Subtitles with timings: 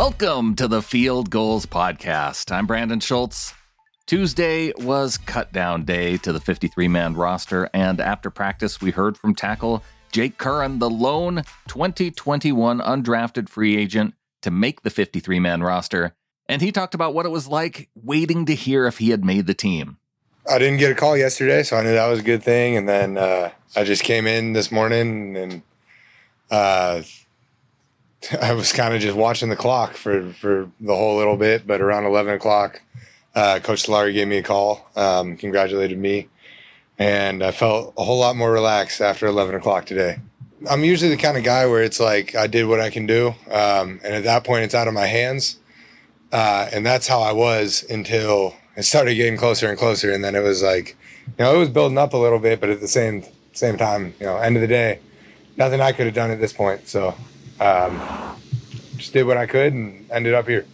[0.00, 2.50] Welcome to the Field Gulls Podcast.
[2.50, 3.52] I'm Brandon Schultz.
[4.06, 9.18] Tuesday was cut down day to the 53 man roster, and after practice, we heard
[9.18, 15.62] from tackle Jake Curhan, the lone 2021 undrafted free agent to make the 53 man
[15.62, 16.16] roster.
[16.48, 19.46] And he talked about what it was like waiting to hear if he had made
[19.46, 19.98] the team.
[20.50, 22.74] I didn't get a call yesterday, so I knew that was a good thing.
[22.74, 25.62] And then uh, I just came in this morning and
[26.50, 27.02] uh,
[28.42, 31.66] I was kind of just watching the clock for, for the whole little bit.
[31.66, 32.82] But around 11 o'clock,
[33.34, 36.28] uh, Coach Solari gave me a call, um, congratulated me,
[36.98, 40.18] and I felt a whole lot more relaxed after 11 o'clock today.
[40.68, 43.28] I'm usually the kind of guy where it's like I did what I can do,
[43.50, 45.56] um, and at that point, it's out of my hands.
[46.32, 50.34] Uh, and that's how I was until it started getting closer and closer, and then
[50.34, 52.88] it was like, you know, it was building up a little bit, but at the
[52.88, 55.00] same same time, you know, end of the day,
[55.56, 56.86] nothing I could have done at this point.
[56.88, 57.14] So,
[57.60, 58.00] um,
[58.96, 60.66] just did what I could and ended up here.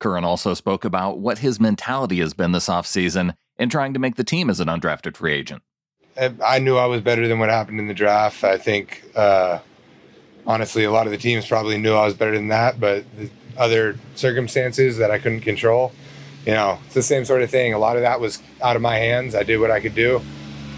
[0.00, 4.14] Curhan also spoke about what his mentality has been this offseason in trying to make
[4.14, 5.62] the team as an undrafted free agent.
[6.44, 8.42] I knew I was better than what happened in the draft.
[8.42, 9.60] I think, uh,
[10.46, 13.04] honestly, a lot of the teams probably knew I was better than that, but
[13.56, 15.92] other circumstances that I couldn't control,
[16.44, 17.72] you know, it's the same sort of thing.
[17.72, 19.34] A lot of that was out of my hands.
[19.34, 20.20] I did what I could do.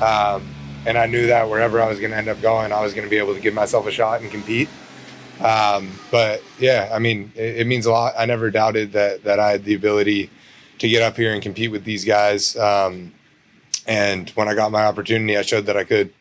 [0.02, 0.54] Um,
[0.86, 3.04] and I knew that wherever I was going to end up going, I was going
[3.04, 4.68] to be able to give myself a shot and compete.
[5.42, 8.14] Um, but yeah, I mean, it, it, means a lot.
[8.16, 10.30] I never doubted that that I had the ability
[10.78, 12.56] to get up here and compete with these guys.
[12.56, 13.12] Um,
[13.86, 16.12] and when I got my opportunity, I showed that I could.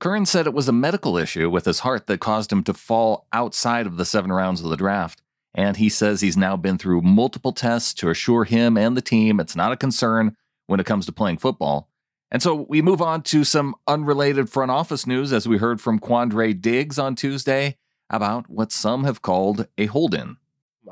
[0.00, 3.26] Curhan said it was a medical issue with his heart that caused him to fall
[3.32, 5.22] outside of the seven rounds of the draft.
[5.54, 9.40] And he says he's now been through multiple tests to assure him and the team
[9.40, 10.36] it's not a concern
[10.68, 11.88] when it comes to playing football.
[12.30, 15.98] And so we move on to some unrelated front office news as we heard from
[15.98, 17.76] Quandre Diggs on Tuesday
[18.10, 20.36] about what some have called a hold in.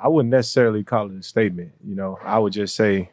[0.03, 1.73] I wouldn't necessarily call it a statement.
[1.87, 3.11] You know, I would just say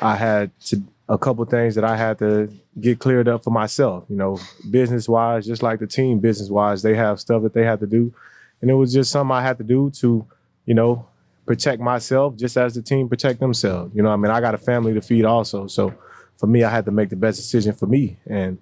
[0.00, 4.04] I had to, a couple things that I had to get cleared up for myself.
[4.08, 4.38] You know,
[4.70, 7.86] business wise, just like the team business wise, they have stuff that they had to
[7.86, 8.12] do,
[8.60, 10.26] and it was just something I had to do to,
[10.66, 11.06] you know,
[11.46, 13.94] protect myself just as the team protect themselves.
[13.94, 15.94] You know, I mean, I got a family to feed also, so
[16.36, 18.58] for me, I had to make the best decision for me, and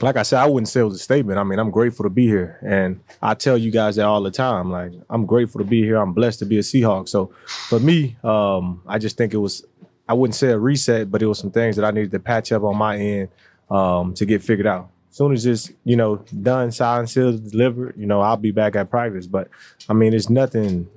[0.00, 1.38] like I said, I wouldn't say it was a statement.
[1.38, 2.58] I mean, I'm grateful to be here.
[2.62, 4.70] And I tell you guys that all the time.
[4.70, 5.96] Like, I'm grateful to be here.
[5.96, 7.08] I'm blessed to be a Seahawk.
[7.08, 9.64] So for me, um, I just think it was,
[10.08, 12.52] I wouldn't say a reset, but it was some things that I needed to patch
[12.52, 13.28] up on my end
[13.70, 14.90] um, to get figured out.
[15.10, 18.74] As soon as it's, you know, done, signed, sealed, delivered, you know, I'll be back
[18.74, 19.26] at practice.
[19.26, 19.48] But
[19.88, 20.88] I mean, it's nothing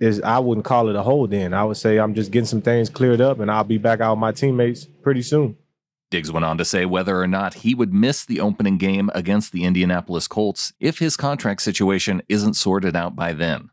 [0.00, 1.54] is I wouldn't call it a hold in.
[1.54, 4.14] I would say I'm just getting some things cleared up and I'll be back out
[4.14, 5.56] with my teammates pretty soon.
[6.10, 9.52] Diggs went on to say whether or not he would miss the opening game against
[9.52, 13.70] the Indianapolis Colts if his contract situation isn't sorted out by then.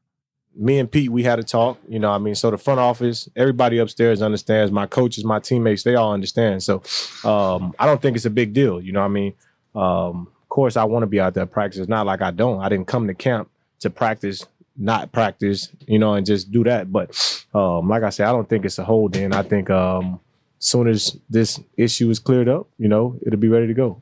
[0.55, 1.77] Me and Pete, we had a talk.
[1.87, 4.71] You know, I mean, so the front office, everybody upstairs understands.
[4.71, 6.63] My coaches, my teammates, they all understand.
[6.63, 6.81] So
[7.23, 8.81] um, I don't think it's a big deal.
[8.81, 9.33] You know, I mean,
[9.75, 11.79] um, of course, I want to be out there practice.
[11.79, 12.59] It's not like I don't.
[12.59, 13.49] I didn't come to camp
[13.79, 16.91] to practice, not practice, you know, and just do that.
[16.91, 19.33] But um, like I said, I don't think it's a hold in.
[19.33, 20.19] I think um,
[20.61, 24.01] soon as this issue is cleared up, you know, it'll be ready to go.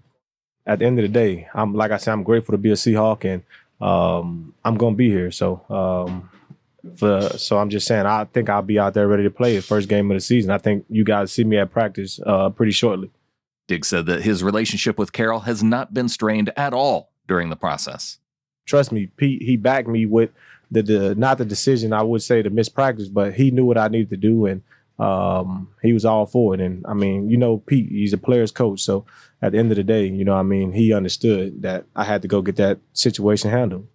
[0.68, 2.76] At the end of the day, I'm like I said, I'm grateful to be a
[2.76, 3.44] Seahawk and
[3.82, 5.32] um, I'm gonna be here.
[5.32, 6.30] So um,
[6.96, 9.62] for so I'm just saying I think I'll be out there ready to play the
[9.62, 10.52] first game of the season.
[10.52, 13.10] I think you guys see me at practice uh, pretty shortly.
[13.68, 17.56] Diggs said that his relationship with Carroll has not been strained at all during the
[17.56, 18.18] process.
[18.66, 20.32] Trust me, Pete, he backed me with
[20.70, 23.78] the, the not the decision I would say to miss practice, but he knew what
[23.78, 24.62] I needed to do and
[25.00, 26.62] um, he was all for it.
[26.62, 28.82] And I mean, you know, Pete, he's a player's coach.
[28.82, 29.06] So
[29.42, 32.22] at the end of the day, you know, I mean, he understood that I had
[32.24, 33.88] to go get that situation handled.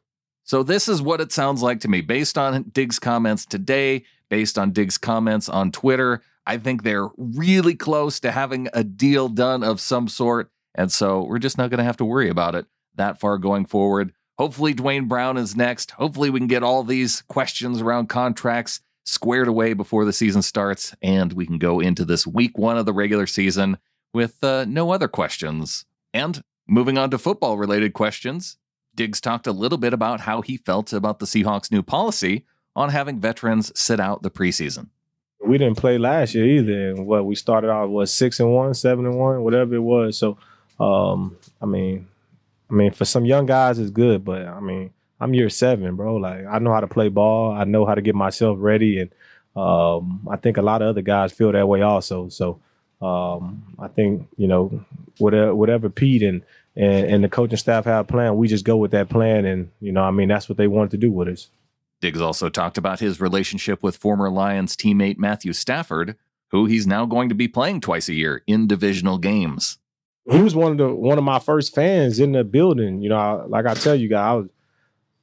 [0.45, 4.59] So this is what it sounds like to me, based on Diggs' comments today, based
[4.59, 6.23] on Diggs' comments on Twitter.
[6.47, 10.51] I think they're really close to having a deal done of some sort.
[10.75, 12.67] And so we're just not going to have to worry about it
[12.97, 14.13] that far going forward.
[14.39, 15.93] Hopefully, Duane Brown is next.
[15.93, 20.95] Hopefully, we can get all these questions around contracts squared away before the season starts,
[21.03, 23.79] and we can go into this week one of the regular season
[24.13, 25.85] with uh, no other questions.
[26.13, 28.57] And moving on to football related questions,
[28.95, 32.45] Diggs talked a little bit about how he felt about the Seahawks' new policy
[32.77, 34.89] on having veterans sit out the preseason.
[35.45, 36.91] We didn't play last year either.
[36.91, 40.17] And what we started out was six and one, seven and one, whatever it was.
[40.17, 40.39] So,
[40.81, 42.09] um, I mean,
[42.71, 46.17] I mean, for some young guys, it's good, but I mean, I'm year seven, bro.
[46.17, 47.53] Like I know how to play ball.
[47.53, 49.11] I know how to get myself ready, and
[49.57, 52.29] um, I think a lot of other guys feel that way also.
[52.29, 52.61] So
[53.01, 54.85] um, I think you know
[55.19, 56.43] whatever whatever Pete and,
[56.77, 59.93] and and the coaching staff have planned, we just go with that plan, and you
[59.93, 61.51] know I mean that's what they wanted to do with us.
[62.01, 66.17] Diggs also talked about his relationship with former Lions teammate Matthew Stafford,
[66.51, 69.79] who he's now going to be playing twice a year in divisional games.
[70.31, 73.01] He was one of the one of my first fans in the building.
[73.01, 74.49] You know, like I tell you guys, I was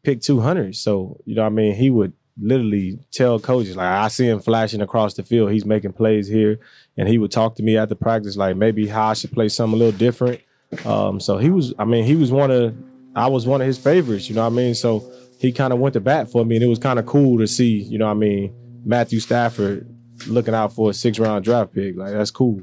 [0.03, 0.75] picked 200.
[0.75, 1.75] So, you know I mean?
[1.75, 5.51] He would literally tell coaches, like, I see him flashing across the field.
[5.51, 6.59] He's making plays here.
[6.97, 9.75] And he would talk to me after practice, like maybe how I should play something
[9.79, 10.41] a little different.
[10.85, 12.75] Um, so he was, I mean, he was one of,
[13.15, 14.75] I was one of his favorites, you know what I mean?
[14.75, 16.55] So he kind of went to bat for me.
[16.55, 18.53] And it was kind of cool to see, you know what I mean,
[18.85, 19.87] Matthew Stafford
[20.27, 21.97] looking out for a six round draft pick.
[21.97, 22.61] Like, that's cool.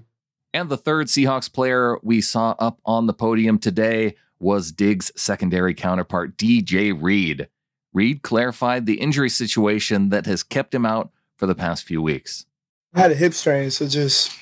[0.55, 5.75] And the third Seahawks player we saw up on the podium today was Diggs' secondary
[5.75, 7.49] counterpart, DJ Reed.
[7.93, 12.46] Reed clarified the injury situation that has kept him out for the past few weeks.
[12.94, 14.32] I had a hip strain, so just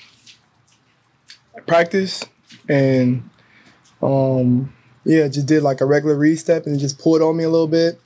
[1.67, 2.23] practice
[2.69, 3.29] and
[4.03, 4.73] um
[5.05, 7.69] yeah, just did like a regular read step and just pulled on me a little
[7.69, 8.01] bit.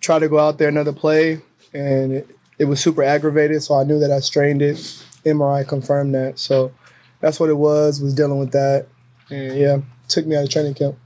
[0.00, 1.40] Tried to go out there another play
[1.72, 4.76] and it, it was super aggravated, so I knew that I strained it.
[5.24, 6.38] MRI confirmed that.
[6.38, 6.72] So
[7.20, 8.86] that's what it was, was dealing with that.
[9.30, 9.78] And yeah,
[10.08, 10.96] took me out of training camp.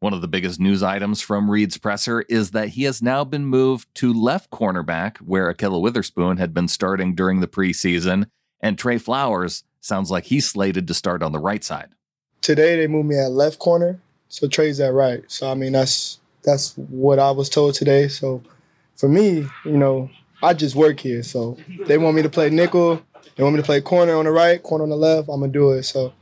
[0.00, 3.44] One of the biggest news items from Reed's presser is that he has now been
[3.44, 8.30] moved to left cornerback, where Ahkello Witherspoon had been starting during the preseason,
[8.60, 11.90] and Tre Flowers sounds like he's slated to start on the right side.
[12.40, 14.00] Today they moved me at left corner,
[14.30, 15.22] so Tre's at right.
[15.28, 18.08] So I mean that's that's what I was told today.
[18.08, 18.42] So
[18.96, 20.08] for me, you know,
[20.42, 21.22] I just work here.
[21.22, 23.02] So they want me to play nickel,
[23.36, 25.28] they want me to play corner on the right, corner on the left.
[25.28, 25.82] I'm gonna do it.
[25.82, 26.14] So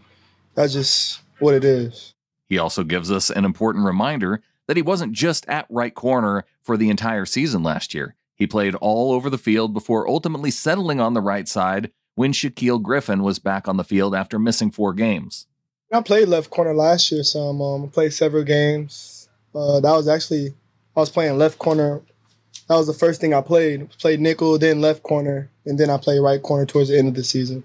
[0.56, 2.12] that's just what it is.
[2.49, 6.77] He also gives us an important reminder that he wasn't just at right corner for
[6.77, 8.15] the entire season last year.
[8.35, 12.83] He played all over the field before ultimately settling on the right side when Shaquill
[12.83, 15.47] Griffin was back on the field after missing four games.
[15.93, 17.23] I played left corner last year.
[17.35, 19.29] Um, I played several games.
[19.55, 20.55] Uh, that was actually,
[20.97, 22.03] I was playing left corner.
[22.69, 23.89] That was the first thing I played.
[23.99, 27.15] Played nickel, then left corner, and then I played right corner towards the end of
[27.15, 27.65] the season.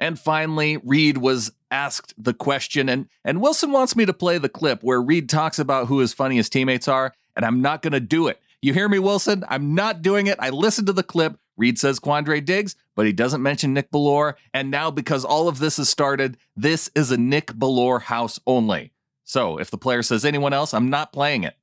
[0.00, 4.48] And finally, Reed was asked the question, and, and Wilson wants me to play the
[4.48, 8.00] clip where Reed talks about who his funniest teammates are, and I'm not going to
[8.00, 8.40] do it.
[8.62, 9.44] You hear me, Wilson?
[9.48, 10.36] I'm not doing it.
[10.40, 11.38] I listened to the clip.
[11.56, 14.34] Reed says Quandre Diggs, but he doesn't mention Nick Bellore.
[14.54, 18.92] And now, because all of this has started, this is a Nick Bellore house only.
[19.24, 21.54] So if the player says anyone else, I'm not playing it.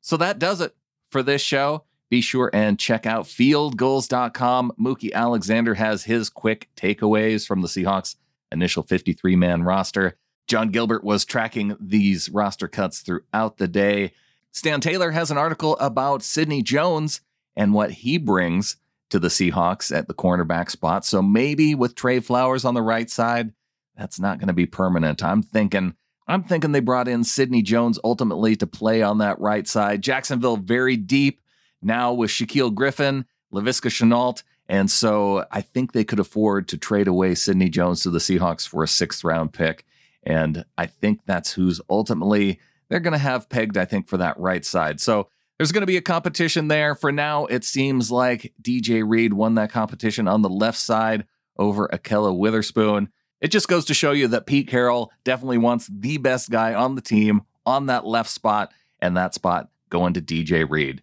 [0.00, 0.74] So that does it
[1.10, 1.84] for this show.
[2.08, 4.72] Be sure and check out fieldgulls.com.
[4.78, 8.16] Mookie Alexander has his quick takeaways from the Seahawks'
[8.52, 10.16] initial 53 man roster.
[10.46, 14.12] John Gilbert was tracking these roster cuts throughout the day.
[14.52, 17.20] Stan Taylor has an article about Sidney Jones
[17.56, 18.76] and what he brings
[19.10, 21.04] to the Seahawks at the cornerback spot.
[21.04, 23.52] So maybe with Tre Flowers on the right side,
[23.96, 25.22] that's not going to be permanent.
[25.22, 25.94] I'm thinking
[26.28, 30.02] I'm thinking they brought in Sidney Jones ultimately to play on that right side.
[30.02, 31.40] Jacksonville very deep
[31.86, 34.42] now with Shaquill Griffin, Laviska Shenault.
[34.68, 38.68] And so I think they could afford to trade away Sidney Jones to the Seahawks
[38.68, 39.86] for a sixth round pick.
[40.24, 44.38] And I think that's who's ultimately they're going to have pegged, I think, for that
[44.38, 45.00] right side.
[45.00, 46.94] So there's going to be a competition there.
[46.94, 51.24] For now, it seems like DJ Reed won that competition on the left side
[51.56, 53.08] over Ahkello Witherspoon.
[53.40, 56.94] It just goes to show you that Pete Carroll definitely wants the best guy on
[56.94, 61.02] the team on that left spot, and that spot going to DJ Reed.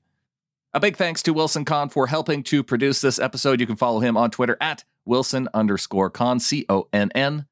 [0.75, 3.59] A big thanks to Wilson Conn for helping to produce this episode.
[3.59, 7.45] You can follow him on Twitter at Wilson underscore Conn, C O N N.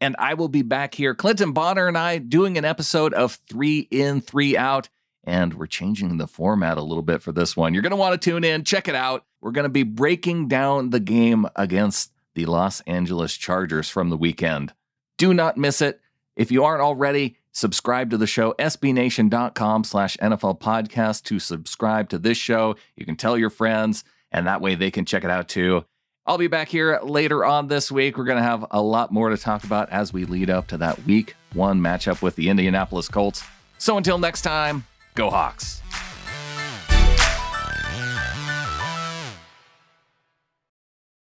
[0.00, 3.88] And I will be back here, Clinton Bonner and I, doing an episode of Three
[3.90, 4.88] In, Three Out.
[5.24, 7.74] And we're changing the format a little bit for this one.
[7.74, 9.26] You're going to want to tune in, check it out.
[9.40, 14.16] We're going to be breaking down the game against the Los Angeles Chargers from the
[14.16, 14.72] weekend.
[15.16, 16.00] Do not miss it.
[16.36, 22.18] If you aren't already, subscribe to the show, sbnation.com slash NFL podcast to subscribe to
[22.18, 22.76] this show.
[22.96, 25.84] You can tell your friends, and that way they can check it out too.
[26.24, 28.16] I'll be back here later on this week.
[28.18, 30.76] We're going to have a lot more to talk about as we lead up to
[30.78, 33.42] that week one matchup with the Indianapolis Colts.
[33.78, 34.84] So until next time,
[35.14, 35.82] go Hawks.